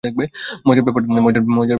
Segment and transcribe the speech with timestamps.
[0.67, 1.41] মজার না ব্যাপারটা?